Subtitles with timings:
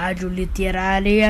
[0.00, 1.28] Rádio Literária.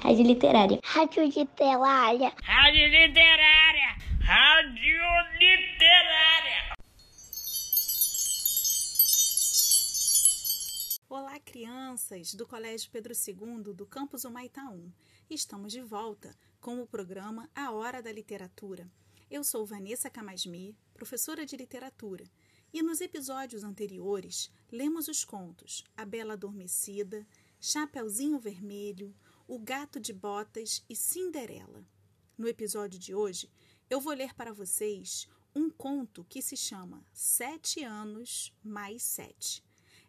[0.00, 0.78] Rádio Literária.
[0.84, 2.32] Rádio Literária.
[2.44, 3.96] Rádio Literária.
[4.20, 5.02] Rádio
[5.32, 6.76] Literária.
[11.08, 14.92] Olá, crianças do Colégio Pedro II do campus Humaitá 1.
[15.28, 18.88] Estamos de volta com o programa A Hora da Literatura.
[19.28, 22.22] Eu sou Vanessa Camasmi, professora de literatura,
[22.72, 27.26] e nos episódios anteriores lemos os contos A Bela Adormecida,
[27.60, 29.12] Chapeuzinho Vermelho,
[29.46, 31.84] O Gato de Botas e Cinderela.
[32.36, 33.50] No episódio de hoje,
[33.90, 39.64] eu vou ler para vocês um conto que se chama Sete Anos Mais Sete.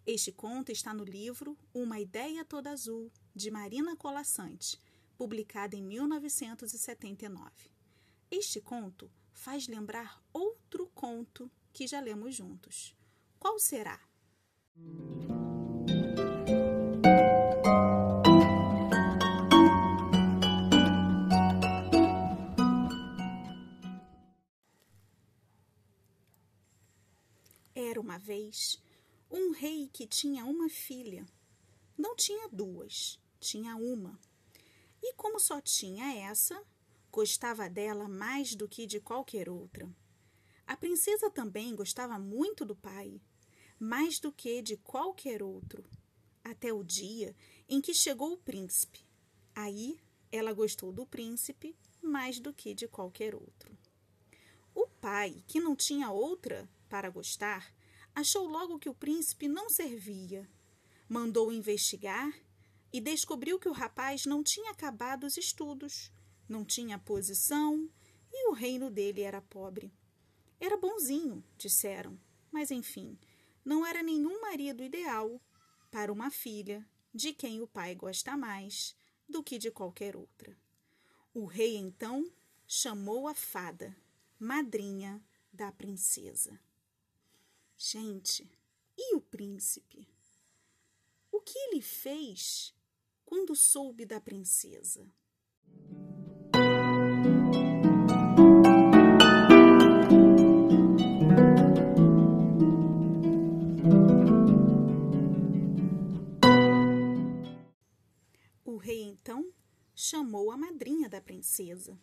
[0.06, 4.80] Este conto está no livro Uma Ideia Toda Azul, de Marina Colassante,
[5.18, 7.52] publicado em 1979.
[8.30, 12.96] Este conto faz lembrar outro conto que já lemos juntos.
[13.40, 14.00] Qual será?
[27.76, 28.82] Era uma vez
[29.30, 31.26] um rei que tinha uma filha.
[31.98, 34.20] Não tinha duas, tinha uma.
[35.02, 36.62] E como só tinha essa,
[37.12, 39.90] gostava dela mais do que de qualquer outra.
[40.66, 43.22] A princesa também gostava muito do pai,
[43.80, 45.84] mais do que de qualquer outro,
[46.44, 47.36] até o dia
[47.68, 49.06] em que chegou o príncipe.
[49.56, 50.00] Aí
[50.32, 53.78] ela gostou do príncipe mais do que de qualquer outro.
[54.76, 57.74] O pai, que não tinha outra para gostar,
[58.16, 60.50] achou logo que o príncipe não servia.
[61.08, 62.34] Mandou investigar
[62.92, 66.12] e descobriu que o rapaz não tinha acabado os estudos,
[66.48, 67.90] não tinha posição
[68.32, 69.94] e o reino dele era pobre.
[70.60, 72.20] Era bonzinho, disseram,
[72.52, 73.18] mas enfim,
[73.64, 75.42] não era nenhum marido ideal
[75.92, 78.96] para uma filha de quem o pai gosta mais
[79.28, 80.58] do que de qualquer outra.
[81.34, 82.30] O rei então
[82.68, 83.96] chamou a fada,
[84.38, 86.60] madrinha da princesa.
[87.82, 88.46] Gente,
[88.98, 90.06] e o príncipe?
[91.32, 92.76] O que ele fez
[93.26, 95.10] quando soube da princesa?
[108.66, 109.54] O rei então
[109.96, 111.98] chamou a madrinha da princesa.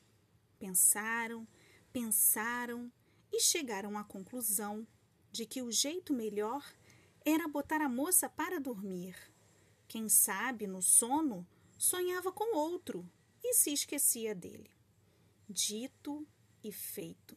[0.58, 1.46] Pensaram,
[1.92, 2.90] pensaram
[3.30, 4.88] e chegaram à conclusão
[5.30, 6.64] de que o jeito melhor
[7.24, 9.16] era botar a moça para dormir.
[9.88, 13.08] Quem sabe, no sono, sonhava com outro
[13.42, 14.70] e se esquecia dele.
[15.48, 16.26] Dito
[16.62, 17.36] e feito.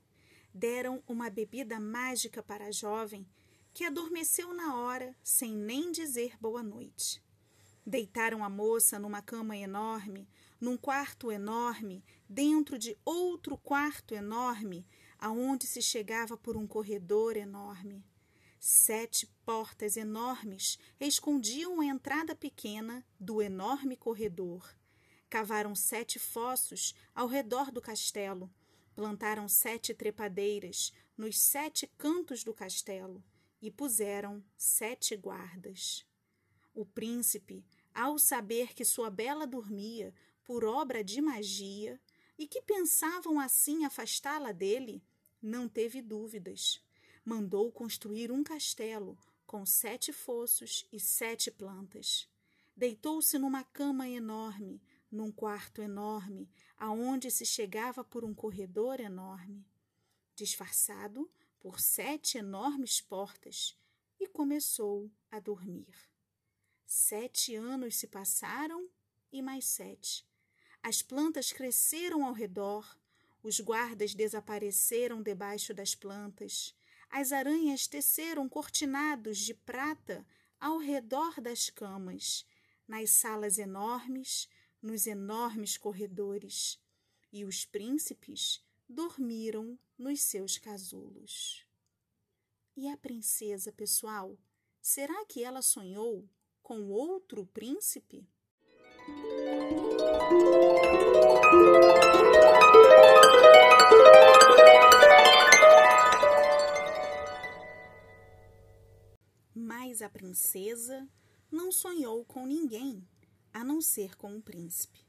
[0.54, 3.28] Deram uma bebida mágica para a jovem,
[3.74, 7.22] que adormeceu na hora, sem nem dizer boa noite.
[7.86, 10.28] Deitaram a moça numa cama enorme,
[10.60, 14.86] num quarto enorme, dentro de outro quarto enorme,
[15.20, 18.04] aonde se chegava por um corredor enorme.
[18.60, 24.76] Sete portas enormes escondiam a entrada pequena do enorme corredor.
[25.30, 28.52] Cavaram sete fossos ao redor do castelo.
[28.96, 33.24] Plantaram sete trepadeiras nos sete cantos do castelo
[33.62, 36.06] e puseram sete guardas.
[36.74, 40.14] O príncipe, ao saber que sua bela dormia
[40.44, 42.00] por obra de magia
[42.38, 45.04] e que pensavam assim afastá-la dele,
[45.42, 46.82] não teve dúvidas.
[47.24, 52.30] Mandou construir um castelo com sete fossos e sete plantas.
[52.76, 59.66] Deitou-se numa cama enorme, num quarto enorme, aonde se chegava por um corredor enorme,
[60.36, 61.30] disfarçado
[61.60, 63.76] por sete enormes portas,
[64.20, 65.96] e começou a dormir.
[66.86, 68.90] Sete anos se passaram
[69.32, 70.28] e mais sete.
[70.82, 72.98] As plantas cresceram ao redor,
[73.44, 76.76] os guardas desapareceram debaixo das plantas,
[77.10, 80.26] as aranhas teceram cortinados de prata
[80.60, 82.46] ao redor das camas,
[82.88, 84.50] nas salas enormes,
[84.82, 86.80] nos enormes corredores,
[87.32, 91.66] e os príncipes dormiram nos seus casulos.
[92.76, 94.38] E a princesa, pessoal,
[94.82, 96.28] será que ela sonhou
[96.62, 98.28] com outro príncipe?
[110.10, 111.08] A princesa
[111.52, 113.08] não sonhou com ninguém,
[113.54, 115.06] a não ser com um príncipe.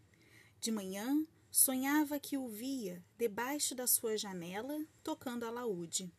[0.60, 6.12] De manhã, sonhava que o via debaixo da sua janela tocando alaúde.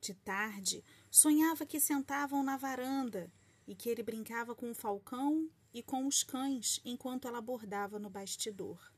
[0.00, 3.32] De tarde, sonhava que sentavam na varanda
[3.68, 8.10] e que ele brincava com um falcão e com os cães enquanto ela bordava no
[8.10, 8.92] bastidor.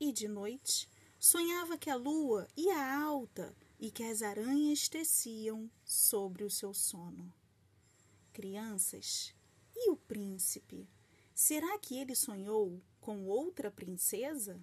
[0.00, 6.42] E de noite, sonhava que a lua ia alta e que as aranhas teciam sobre
[6.42, 7.32] o seu sono.
[8.32, 9.34] Crianças,
[9.76, 10.88] e o príncipe?
[11.34, 14.58] Será que ele sonhou com outra princesa?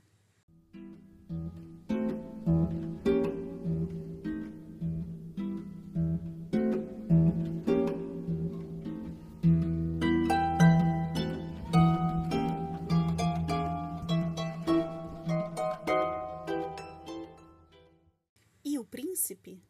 [18.66, 19.64] E o príncipe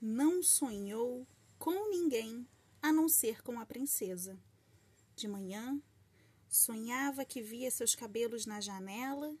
[0.00, 1.28] não sonhou
[1.58, 2.48] com ninguém
[2.82, 4.38] a não ser com a princesa.
[5.14, 5.80] De manhã,
[6.48, 9.36] sonhava que via seus cabelos na janela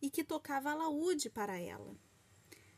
[0.00, 1.96] e que tocava alaúde para ela.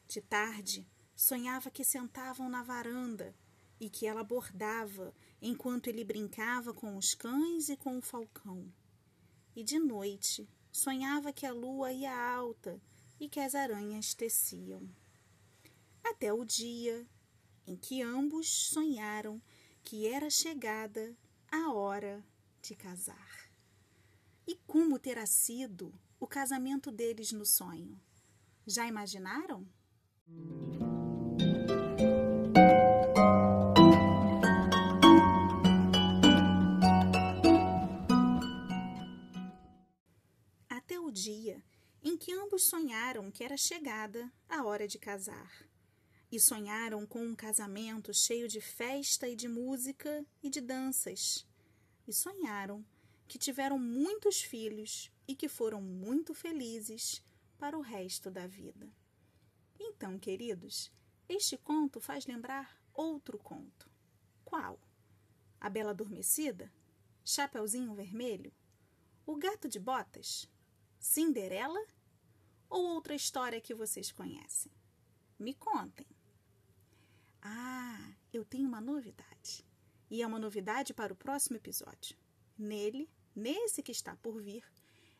[0.07, 3.35] De tarde, sonhava que sentavam na varanda
[3.81, 8.73] e que ela bordava enquanto ele brincava com os cães e com o falcão.
[9.55, 12.81] E de noite, sonhava que a lua ia alta
[13.19, 14.89] e que as aranhas teciam
[16.09, 17.07] até o dia
[17.67, 19.43] em que ambos sonharam
[19.87, 21.17] que era chegada
[21.49, 22.21] a hora
[22.61, 23.53] de casar.
[24.45, 27.97] E como terá sido o casamento deles no sonho?
[28.67, 29.65] Já imaginaram?
[40.69, 41.63] Até o dia
[42.03, 45.65] em que ambos sonharam que era chegada a hora de casar
[46.31, 51.47] e sonharam com um casamento cheio de festa e de música e de danças.
[52.07, 52.85] E sonharam
[53.29, 57.23] que tiveram muitos filhos e que foram muito felizes
[57.59, 58.89] para o resto da vida.
[59.79, 60.91] Então, queridos,
[61.29, 63.91] este conto faz lembrar outro conto.
[64.45, 64.79] Qual?
[65.61, 66.73] A Bela Adormecida?
[67.25, 68.53] Chapeuzinho Vermelho?
[69.27, 70.49] O Gato de Botas?
[70.99, 71.85] Cinderela?
[72.69, 74.73] Ou outra história que vocês conhecem?
[75.39, 76.07] Me contem.
[77.43, 79.65] Ah, eu tenho uma novidade.
[80.11, 82.17] E é uma novidade para o próximo episódio.
[82.57, 84.65] Nele, nesse que está por vir,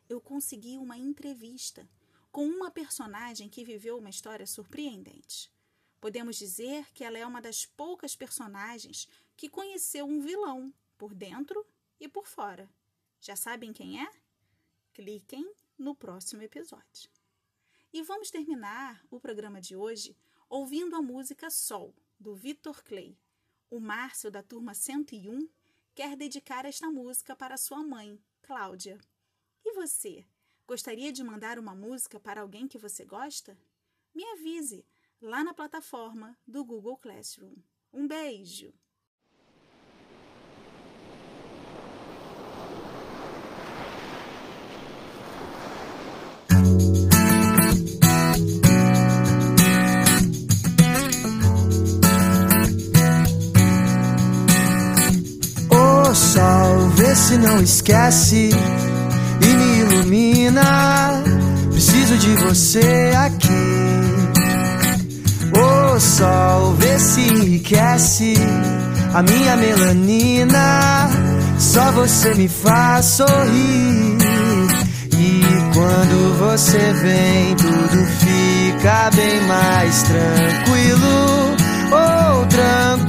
[0.09, 1.89] eu consegui uma entrevista
[2.31, 5.51] com uma personagem que viveu uma história surpreendente.
[5.99, 11.65] Podemos dizer que ela é uma das poucas personagens que conheceu um vilão por dentro
[11.99, 12.69] e por fora.
[13.19, 14.11] Já sabem quem é?
[14.93, 17.09] Cliquem no próximo episódio.
[17.91, 20.15] E vamos terminar o programa de hoje
[20.49, 23.17] ouvindo a música Sol, do Victor Clay.
[23.69, 25.47] O Márcio, da turma 101,
[25.93, 28.97] quer dedicar esta música para sua mãe, Cláudia.
[29.63, 30.25] E você?
[30.67, 33.57] Gostaria de mandar uma música para alguém que você gosta?
[34.13, 34.85] Me avise
[35.21, 37.55] lá na plataforma do Google Classroom.
[37.91, 38.73] Um beijo!
[57.27, 58.51] Se não esquece
[59.41, 61.21] e me ilumina.
[61.71, 63.47] Preciso de você aqui.
[65.51, 68.35] O sol, vê se enriquece
[69.13, 71.09] a minha melanina.
[71.59, 74.17] Só você me faz sorrir.
[75.11, 75.41] E
[75.73, 81.57] quando você vem, tudo fica bem mais tranquilo.
[81.91, 83.06] Oh, tranquilo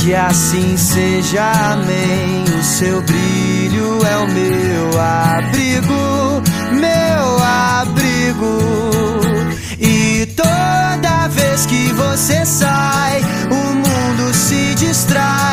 [0.00, 2.44] que assim seja, amém.
[2.58, 6.42] O seu brilho é o meu abrigo,
[6.72, 8.58] meu abrigo.
[9.78, 15.49] E toda vez que você sai, o mundo se distrai.